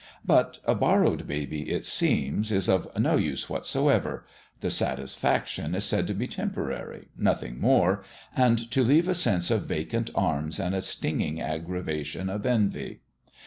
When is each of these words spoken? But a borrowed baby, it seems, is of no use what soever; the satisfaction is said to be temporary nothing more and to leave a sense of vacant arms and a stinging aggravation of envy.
But 0.25 0.57
a 0.65 0.73
borrowed 0.73 1.27
baby, 1.27 1.69
it 1.69 1.85
seems, 1.85 2.51
is 2.51 2.67
of 2.67 2.87
no 2.97 3.17
use 3.17 3.51
what 3.51 3.67
soever; 3.67 4.25
the 4.61 4.71
satisfaction 4.71 5.75
is 5.75 5.83
said 5.83 6.07
to 6.07 6.15
be 6.15 6.27
temporary 6.27 7.09
nothing 7.15 7.59
more 7.61 8.03
and 8.35 8.71
to 8.71 8.83
leave 8.83 9.07
a 9.07 9.13
sense 9.13 9.51
of 9.51 9.67
vacant 9.67 10.09
arms 10.15 10.59
and 10.59 10.73
a 10.73 10.81
stinging 10.81 11.39
aggravation 11.39 12.31
of 12.31 12.47
envy. 12.47 13.01